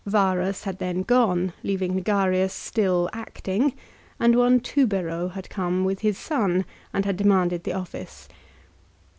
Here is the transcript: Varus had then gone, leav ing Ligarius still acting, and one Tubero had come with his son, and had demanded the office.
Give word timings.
Varus 0.03 0.63
had 0.63 0.79
then 0.79 1.03
gone, 1.03 1.53
leav 1.63 1.79
ing 1.79 1.93
Ligarius 1.93 2.53
still 2.55 3.07
acting, 3.13 3.75
and 4.19 4.35
one 4.35 4.59
Tubero 4.59 5.27
had 5.33 5.47
come 5.51 5.85
with 5.85 5.99
his 5.99 6.17
son, 6.17 6.65
and 6.91 7.05
had 7.05 7.15
demanded 7.15 7.65
the 7.65 7.73
office. 7.73 8.27